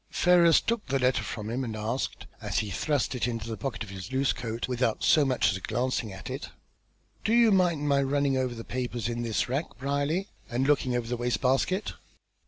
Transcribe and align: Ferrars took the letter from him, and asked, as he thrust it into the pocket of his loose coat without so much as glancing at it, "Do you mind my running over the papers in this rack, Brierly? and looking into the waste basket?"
Ferrars 0.09 0.59
took 0.59 0.83
the 0.87 0.97
letter 0.97 1.21
from 1.21 1.51
him, 1.51 1.63
and 1.63 1.75
asked, 1.75 2.25
as 2.41 2.57
he 2.57 2.71
thrust 2.71 3.13
it 3.13 3.27
into 3.27 3.47
the 3.47 3.55
pocket 3.55 3.83
of 3.83 3.91
his 3.91 4.11
loose 4.11 4.33
coat 4.33 4.67
without 4.67 5.03
so 5.03 5.23
much 5.23 5.51
as 5.51 5.59
glancing 5.59 6.11
at 6.11 6.27
it, 6.27 6.49
"Do 7.23 7.31
you 7.33 7.51
mind 7.51 7.87
my 7.87 8.01
running 8.01 8.35
over 8.35 8.55
the 8.55 8.63
papers 8.63 9.07
in 9.07 9.21
this 9.21 9.47
rack, 9.47 9.77
Brierly? 9.77 10.29
and 10.49 10.65
looking 10.65 10.93
into 10.93 11.07
the 11.09 11.17
waste 11.17 11.41
basket?" 11.41 11.93